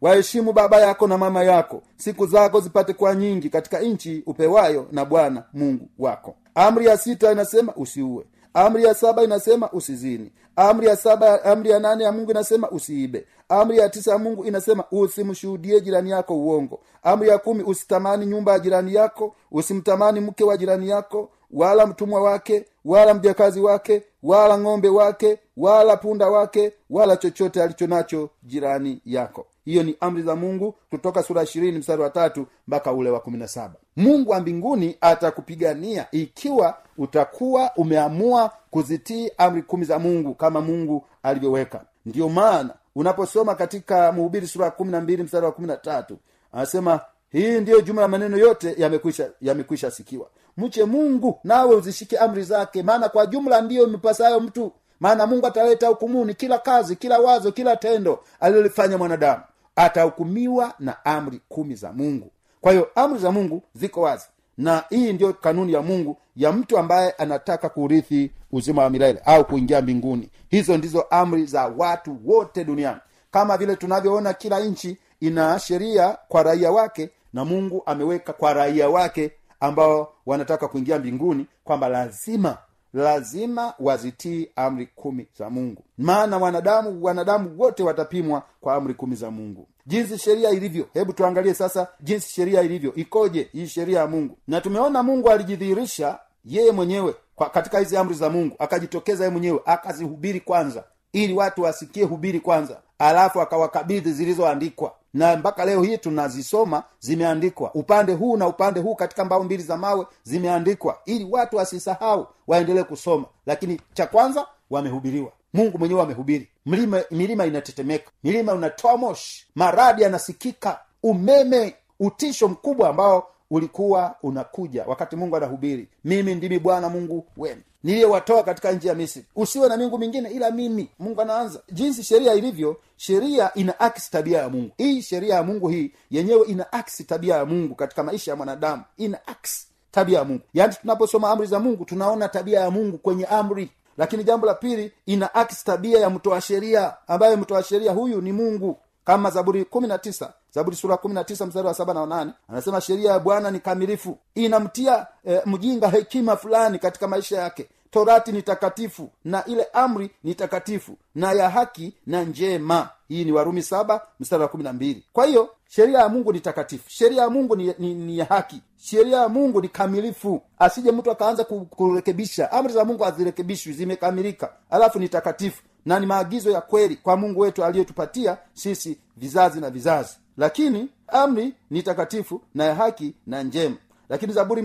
waheshimu 0.00 0.52
baba 0.52 0.80
yako 0.80 1.06
na 1.06 1.18
mama 1.18 1.44
yako. 1.44 1.82
Siku 1.96 2.26
zako 2.26 2.60
zipate 2.60 2.92
kuwa 2.92 3.14
nyingi 3.14 3.48
katika 3.48 3.80
nchi 3.80 4.22
upewayo 4.26 4.86
na 4.92 5.04
bwana 5.04 5.44
mungu 5.52 5.88
wako. 5.98 6.34
Amri 6.54 6.86
ya 6.86 6.96
sita 6.96 7.32
inasema 7.32 7.74
usiue. 7.76 8.24
Amri 8.54 8.84
ya 8.84 8.94
saba 8.94 9.22
inasema 9.24 9.70
usizini. 9.72 10.32
Amri 10.56 10.86
ya 10.86 10.96
saba 10.96 11.44
amri 11.44 11.70
ya 11.70 11.78
nane 11.78 12.04
ya 12.04 12.12
mungu 12.12 12.30
inasema 12.30 12.70
usiibe. 12.70 13.26
Amri 13.48 13.78
ya 13.78 13.88
tisa 13.88 14.12
ya 14.12 14.18
mungu 14.18 14.44
inasema 14.44 14.84
usimshuhudie 14.90 15.80
jirani 15.80 16.10
yako 16.10 16.34
uongo. 16.36 16.80
Amri 17.02 17.28
ya 17.28 17.38
kumi 17.38 17.62
usitamani 17.62 18.26
nyumba 18.26 18.52
ya 18.52 18.58
jirani 18.58 18.94
yako 18.94 19.34
usimtamani 19.50 20.20
mke 20.20 20.44
wa 20.44 20.56
jirani 20.56 20.88
yako 20.88 21.30
wala 21.52 21.86
mtumwa 21.86 22.22
wake 22.22 22.64
wala 22.84 23.14
mjakazi 23.14 23.60
wake 23.60 24.02
wala 24.22 24.58
ng'ombe 24.58 24.88
wake 24.88 25.38
wala 25.56 25.96
punda 25.96 26.28
wake 26.28 26.72
wala 26.90 27.16
chochote 27.16 27.62
alicho 27.62 27.86
nacho 27.86 28.30
jirani 28.42 29.00
yako. 29.06 29.46
Hiyo 29.64 29.82
ni 29.82 29.96
amri 30.00 30.22
za 30.22 30.36
mungu 30.36 30.74
kutoka 30.90 31.22
sura 31.22 31.42
ishirini 31.42 31.78
mstari 31.78 32.02
wa 32.02 32.10
tatu 32.10 32.46
mpaka 32.68 32.92
ule 32.92 33.10
wa 33.10 33.20
kumi 33.20 33.38
na 33.38 33.48
saba. 33.48 33.74
Mungu 33.96 34.30
wa 34.30 34.40
mbinguni 34.40 34.96
atakupigania 35.00 36.06
ikiwa 36.10 36.76
utakuwa 36.98 37.70
umeamua 37.76 38.50
kuzitii 38.70 39.30
amri 39.38 39.62
kumi 39.62 39.84
za 39.84 39.98
mungu 39.98 40.34
kama 40.34 40.60
mungu 40.60 41.04
alivyoweka. 41.22 41.84
Ndiyo 42.06 42.28
maana 42.28 42.74
unaposoma 42.96 43.54
katika 43.54 44.12
mhubiri 44.12 44.46
sura 44.46 44.64
ya 44.64 44.70
kumi 44.70 44.90
na 44.92 45.00
mbili 45.00 45.22
mstari 45.22 45.46
wa 45.46 45.52
kumi 45.52 45.66
na 45.68 45.76
tatu 45.76 46.18
anasema 46.52 47.00
hii 47.30 47.60
ndiyo 47.60 47.80
jumla 47.80 48.02
ya 48.02 48.08
maneno 48.08 48.36
yote 48.36 48.74
yamekwisha 48.78 49.30
yamekwisha 49.40 49.90
sikiwa 49.90 50.26
mche 50.56 50.84
mungu 50.84 51.38
nawe 51.44 51.74
uzishike 51.76 52.18
amri 52.18 52.42
zake 52.42 52.82
maana 52.82 53.08
kwa 53.08 53.26
jumla 53.26 53.60
ndiyo 53.60 53.86
mipasayo 53.86 54.40
mtu. 54.40 54.72
Maana 55.00 55.26
mungu 55.26 55.46
ataleta 55.46 55.88
hukumuni 55.88 56.34
kila 56.34 56.58
kazi 56.58 56.96
kila 56.96 57.18
wazo 57.18 57.52
kila 57.52 57.76
tendo 57.76 58.20
alilolifanya 58.40 58.98
mwanadamu. 58.98 59.42
Atahukumiwa 59.76 60.74
na 60.78 61.04
amri 61.04 61.40
kumi 61.48 61.74
za 61.74 61.92
mungu. 61.92 62.30
Kwa 62.60 62.72
hiyo 62.72 62.88
amri 62.94 63.18
za 63.18 63.30
mungu 63.32 63.62
ziko 63.74 64.00
wazi. 64.00 64.24
Na 64.58 64.84
hii 64.90 65.12
ndiyo 65.12 65.32
kanuni 65.32 65.72
ya 65.72 65.82
mungu 65.82 66.16
ya 66.36 66.52
mtu 66.52 66.78
ambaye 66.78 67.10
anataka 67.10 67.68
kurithi 67.68 68.30
uzima 68.52 68.82
wa 68.82 68.90
milele 68.90 69.20
au 69.24 69.44
kuingia 69.44 69.82
mbinguni. 69.82 70.30
Hizo 70.48 70.76
ndizo 70.78 71.02
amri 71.10 71.46
za 71.46 71.66
watu 71.76 72.18
wote 72.24 72.64
duniani. 72.64 73.00
Kama 73.30 73.56
vile 73.56 73.76
tunavyoona 73.76 74.32
kila 74.34 74.60
nchi 74.60 74.98
ina 75.20 75.58
sheria 75.58 76.16
kwa 76.28 76.42
raia 76.42 76.70
wake 76.70 77.10
na 77.32 77.44
mungu 77.44 77.82
ameweka 77.86 78.32
kwa 78.32 78.52
raia 78.52 78.88
wake 78.88 79.32
ambao 79.62 80.12
wanataka 80.26 80.68
kuingia 80.68 80.98
mbinguni 80.98 81.46
kwamba 81.64 81.88
lazima 81.88 82.58
lazima 82.94 83.74
wazitii 83.78 84.48
amri 84.56 84.86
kumi 84.86 85.26
za 85.38 85.50
mungu. 85.50 85.84
Maana 85.98 86.38
wanadamu 86.38 87.04
wanadamu 87.04 87.54
wote 87.60 87.82
watapimwa 87.82 88.42
kwa 88.60 88.74
amri 88.74 88.94
kumi 88.94 89.16
za 89.16 89.30
mungu. 89.30 89.68
Jinsi 89.86 90.18
sheria 90.18 90.50
ilivyo 90.50 90.88
hebu 90.94 91.12
tuangalie 91.12 91.54
sasa 91.54 91.88
jinsi 92.00 92.32
sheria 92.32 92.62
ilivyo. 92.62 92.94
Ikoje 92.94 93.48
hii 93.52 93.66
sheria 93.66 93.98
ya 94.00 94.06
mungu? 94.06 94.38
Na 94.48 94.60
tumeona 94.60 95.02
mungu 95.02 95.30
alijidhihirisha 95.30 96.18
yeye 96.44 96.72
mwenyewe 96.72 97.14
kwa 97.34 97.50
katika 97.50 97.78
hizi 97.78 97.96
amri 97.96 98.14
za 98.14 98.30
mungu 98.30 98.56
akajitokeza 98.58 99.24
yeye 99.24 99.32
mwenyewe 99.32 99.60
akazihubiri 99.66 100.40
kwanza 100.40 100.84
ili 101.12 101.34
watu 101.34 101.62
wasikie 101.62 102.04
hubiri 102.04 102.40
kwanza 102.40 102.80
alafu 102.98 103.40
akawakabidhi 103.40 104.12
zilizoandikwa 104.12 104.94
na 105.14 105.36
mpaka 105.36 105.64
leo 105.64 105.82
hii 105.82 105.98
tunazisoma 105.98 106.82
zimeandikwa. 107.00 107.74
Upande 107.74 108.12
huu 108.12 108.36
na 108.36 108.46
upande 108.48 108.80
huu 108.80 108.94
katika 108.94 109.24
mbao 109.24 109.44
mbili 109.44 109.62
za 109.62 109.76
mawe 109.76 110.06
zimeandikwa 110.22 110.98
ili 111.06 111.26
watu 111.30 111.56
wasisahau 111.56 112.26
waendelee 112.46 112.82
kusoma. 112.82 113.24
Lakini 113.46 113.80
cha 113.94 114.06
kwanza 114.06 114.46
wamehubiriwa. 114.70 115.32
Mungu 115.54 115.78
mwenyewe 115.78 116.02
amehubiri. 116.02 116.48
Milima 116.66 117.02
milima 117.10 117.46
inatetemeka. 117.46 118.10
Milima 118.24 118.52
unatoa 118.52 118.96
moshi. 118.96 119.46
Maradi 119.54 120.02
yanasikika. 120.02 120.80
Umeme 121.02 121.74
utisho 122.00 122.48
mkubwa 122.48 122.88
ambao 122.88 123.28
ulikuwa 123.52 124.14
unakuja 124.22 124.84
wakati 124.86 125.16
mungu 125.16 125.36
anahubiri 125.36 125.88
mimi 126.04 126.34
ndimi 126.34 126.58
bwana 126.58 126.88
mungu 126.88 127.26
wenu 127.36 127.60
niliyewatoa 127.84 128.42
katika 128.42 128.72
nchi 128.72 128.88
ya 128.88 128.94
misri. 128.94 129.24
Usiwe 129.36 129.68
na 129.68 129.76
miungu 129.76 129.98
mingine 129.98 130.28
ila 130.30 130.50
mimi. 130.50 130.88
Mungu 130.98 131.20
anaanza. 131.20 131.60
Jinsi 131.72 132.02
sheria 132.02 132.34
ilivyo 132.34 132.76
sheria 132.96 133.54
ina 133.54 133.80
aksi 133.80 134.10
tabia 134.10 134.38
ya 134.38 134.48
mungu. 134.48 134.70
Hii 134.76 135.02
sheria 135.02 135.34
ya 135.34 135.42
mungu 135.42 135.68
hii 135.68 135.92
yenyewe 136.10 136.46
ina 136.46 136.72
aksi 136.72 137.04
tabia 137.04 137.36
ya 137.36 137.44
mungu 137.44 137.74
katika 137.74 138.02
maisha 138.02 138.30
ya 138.30 138.36
mwanadamu. 138.36 138.82
Ina 138.96 139.26
aksi 139.26 139.66
tabia 139.90 140.18
ya 140.18 140.24
mungu. 140.24 140.42
Yaani 140.54 140.74
tunaposoma 140.80 141.30
amri 141.30 141.46
za 141.46 141.60
mungu 141.60 141.84
tunaona 141.84 142.28
tabia 142.28 142.60
ya 142.60 142.70
mungu 142.70 142.98
kwenye 142.98 143.24
amri. 143.26 143.70
Lakini 143.98 144.24
jambo 144.24 144.46
la 144.46 144.54
pili 144.54 144.92
ina 145.06 145.34
aksi 145.34 145.64
tabia 145.64 146.00
ya 146.00 146.10
mtoa 146.10 146.40
sheria 146.40 146.94
ambaye 147.08 147.36
mtoa 147.36 147.62
sheria 147.62 147.92
huyu 147.92 148.20
ni 148.20 148.32
mungu 148.32 148.78
kama 149.04 149.30
zaburi 149.30 149.64
kumi 149.64 149.88
na 149.88 149.98
tisa 149.98 150.32
zaburi 150.54 150.76
sura 150.76 150.96
kumi 150.96 151.14
na 151.14 151.24
tisa 151.24 151.46
mstari 151.46 151.66
wa 151.66 151.74
saba 151.74 151.94
na 151.94 152.00
wanane 152.00 152.32
anasema 152.48 152.80
sheria 152.80 153.12
ya 153.12 153.18
bwana 153.18 153.50
ni 153.50 153.60
kamilifu. 153.60 154.18
Inamtia 154.34 155.06
e, 155.26 155.40
mjinga 155.46 155.88
hekima 155.88 156.36
fulani 156.36 156.78
katika 156.78 157.08
maisha 157.08 157.38
yake. 157.42 157.68
Torati 157.90 158.32
ni 158.32 158.42
takatifu 158.42 159.10
na 159.24 159.44
ile 159.44 159.66
amri 159.72 160.10
ni 160.24 160.34
takatifu 160.34 160.96
na 161.14 161.32
ya 161.32 161.50
haki 161.50 161.94
na 162.06 162.24
njema. 162.24 162.88
Hii 163.08 163.24
ni 163.24 163.32
warumi 163.32 163.62
saba 163.62 164.06
mstari 164.20 164.42
wa 164.42 164.48
kumi 164.48 164.64
na 164.64 164.72
mbili. 164.72 165.04
Kwa 165.12 165.26
hiyo 165.26 165.48
sheria 165.68 165.98
ya 165.98 166.08
mungu 166.08 166.32
ni 166.32 166.40
takatifu. 166.40 166.84
Sheria 166.90 167.22
ya 167.22 167.30
mungu 167.30 167.56
ni, 167.56 167.74
ni, 167.78 167.94
ni 167.94 168.18
ya 168.18 168.24
haki. 168.24 168.62
Sheria 168.76 169.16
ya 169.18 169.28
mungu 169.28 169.60
ni 169.62 169.68
kamilifu. 169.68 170.42
Asije 170.58 170.92
mtu 170.92 171.10
akaanza 171.10 171.44
kurekebisha. 171.44 172.52
Amri 172.52 172.72
za 172.72 172.84
mungu 172.84 173.02
hazirekebishwi 173.04 173.72
zimekamilika. 173.72 174.52
Alafu 174.70 174.98
ni 174.98 175.08
takatifu 175.08 175.62
na 175.86 176.00
ni 176.00 176.06
maagizo 176.06 176.50
ya 176.50 176.60
kweli 176.60 176.96
kwa 176.96 177.16
mungu 177.16 177.40
wetu 177.40 177.64
aliyetupatia 177.64 178.36
sisi 178.54 178.98
vizazi 179.16 179.60
na 179.60 179.70
vizazi. 179.70 180.16
Lakini 180.36 180.88
amri 181.08 181.54
ni 181.70 181.82
takatifu 181.82 182.40
na 182.54 182.64
ya 182.64 182.74
haki 182.74 183.14
na 183.26 183.42
njema. 183.42 183.76
Lakini 184.08 184.32
zaburi 184.32 184.62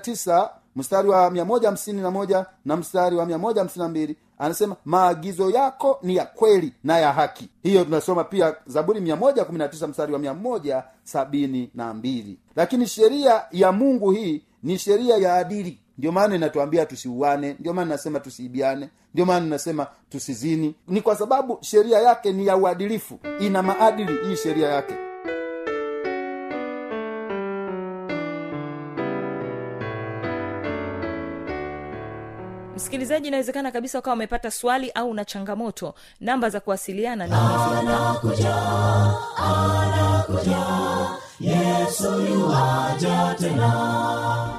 tisa 0.00 0.50
mstari 0.76 1.08
wa 1.08 1.30
na 2.02 2.10
moja 2.10 2.46
na 2.64 2.76
mstari 2.76 3.16
wa 3.16 3.26
mbili 3.88 4.16
anasema 4.38 4.76
maagizo 4.84 5.50
yako 5.50 5.98
ni 6.02 6.16
ya 6.16 6.26
kweli 6.26 6.72
na 6.84 6.98
ya 6.98 7.12
haki. 7.12 7.48
Hiyo 7.62 7.84
tunasoma 7.84 8.24
pia 8.24 8.54
zaburi 8.66 9.00
tisa 9.68 9.86
mstari 9.86 10.12
wa 10.12 10.18
mbili. 11.94 12.38
Lakini 12.56 12.86
sheria 12.86 13.42
ya 13.52 13.72
mungu 13.72 14.10
hii 14.10 14.42
ni 14.62 14.78
sheria 14.78 15.16
ya 15.16 15.34
adili 15.34 15.78
ndio 15.98 16.12
maana 16.12 16.34
inatuambia 16.36 16.86
tusiuane 16.86 17.56
ndio 17.60 17.72
maana 17.74 17.90
nasema 17.90 18.20
tusiibiane 18.20 18.88
ndio 19.14 19.26
maana 19.26 19.46
nasema 19.46 19.86
tusizini. 20.10 20.74
Ni 20.88 21.00
kwa 21.00 21.16
sababu 21.16 21.58
sheria 21.60 21.98
yake 21.98 22.32
ni 22.32 22.46
ya 22.46 22.56
uadilifu. 22.56 23.18
Ina 23.40 23.62
maadili 23.62 24.12
hii 24.28 24.36
sheria 24.36 24.68
yake. 24.68 24.94
Msikilizaji 32.76 33.28
inawezekana 33.28 33.70
kabisa 33.72 33.98
ukawa 33.98 34.14
umepata 34.16 34.50
swali 34.50 34.90
au 34.90 35.10
una 35.10 35.24
changamoto. 35.24 35.94
Namba 36.20 36.50
za 36.50 36.60
kuwasiliana 36.60 37.26
ni 37.26 37.32
hizi 37.32 37.86
hapa 37.86 38.20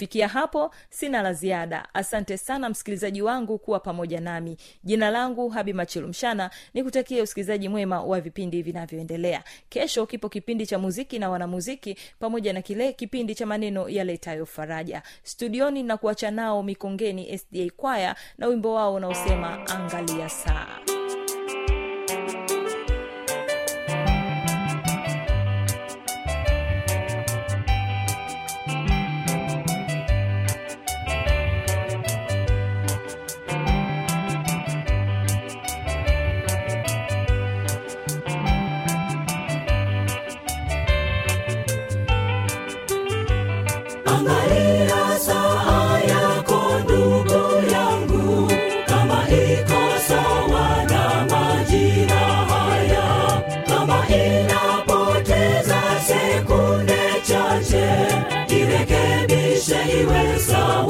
kufikia 0.00 0.28
hapo 0.28 0.70
sina 0.90 1.22
la 1.22 1.32
ziada. 1.32 1.88
Asante 1.94 2.38
sana 2.38 2.68
msikilizaji 2.68 3.22
wangu 3.22 3.58
kuwa 3.58 3.80
pamoja 3.80 4.20
nami. 4.20 4.56
Jina 4.84 5.10
langu 5.10 5.48
habi 5.48 5.72
machilumshana 5.72 6.50
ni 6.74 6.84
kutakia 6.84 7.22
usikilizaji 7.22 7.68
mwema 7.68 8.02
wa 8.02 8.20
vipindi 8.20 8.62
vinavyoendelea. 8.62 9.42
Kesho 9.68 10.06
kipo 10.06 10.28
kipindi 10.28 10.66
cha 10.66 10.78
muziki 10.78 11.18
na 11.18 11.30
wanamuziki 11.30 11.96
pamoja 12.18 12.52
na 12.52 12.62
kile 12.62 12.92
kipindi 12.92 13.34
cha 13.34 13.46
maneno 13.46 13.88
yaletayo 13.88 14.46
faraja. 14.46 15.02
Studioni 15.22 15.82
na 15.82 15.96
kuacha 15.96 16.30
nao 16.30 16.62
mikongeni 16.62 17.38
sda 17.38 17.70
kwaya 17.76 18.16
na 18.38 18.46
wimbo 18.46 18.74
wao 18.74 18.94
unaosema 18.94 19.66
angalia 19.68 20.28
saa 20.28 20.78
we 60.00 60.06
will. 60.06 60.89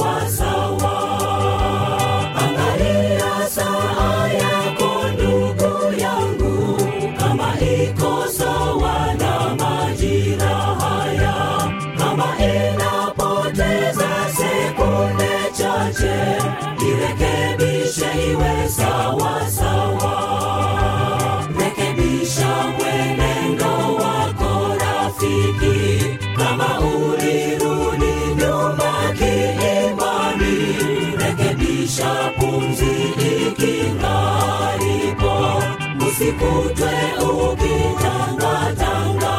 Usikutwe 36.40 36.92
ukitangatanga 37.20 39.34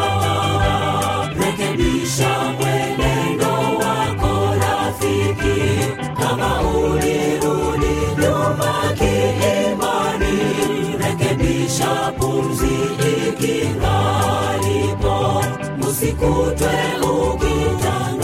rekebisha 1.39 2.31
mwenendo 2.59 3.53
kama 6.19 6.51
ulirudi 6.61 7.95
nyuma 8.21 8.71
kiimani 8.97 10.35
rekebisha 10.99 11.91
pumzi 12.19 12.73
ikingalipo. 13.29 15.15
Usikutwe 15.89 16.75
ukitangatanga 17.01 18.20